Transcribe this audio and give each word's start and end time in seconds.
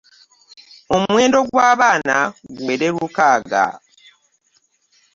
Omuwendo 0.95 1.39
gw'abaana 1.49 2.17
guwere 2.55 2.87
lukaaga. 2.95 3.65